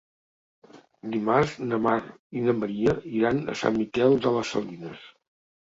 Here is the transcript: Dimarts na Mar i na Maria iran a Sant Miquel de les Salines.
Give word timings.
Dimarts 1.15 1.53
na 1.65 1.79
Mar 1.83 1.93
i 2.39 2.43
na 2.47 2.57
Maria 2.63 2.97
iran 3.21 3.45
a 3.55 3.59
Sant 3.63 3.79
Miquel 3.85 4.21
de 4.27 4.37
les 4.41 4.59
Salines. 4.59 5.09